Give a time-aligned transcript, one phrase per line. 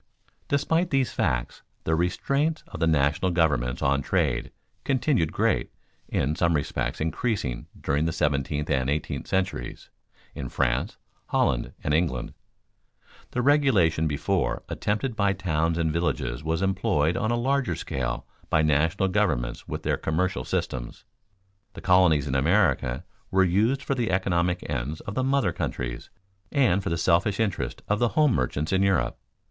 [0.47, 4.51] Despite these facts the restraints of the national governments on trade
[4.83, 5.71] continued great,
[6.07, 9.91] in some respects increasing during the seventeenth and eighteenth centuries,
[10.33, 12.33] in France, Holland, and England.
[13.29, 18.63] The regulation before attempted by towns and villages was employed on a larger scale by
[18.63, 21.03] national governments with their commercial systems.
[21.73, 26.09] The colonies in America were used for the economic ends of the "mother countries"
[26.51, 29.19] and for the selfish interests of the home merchants in Europe.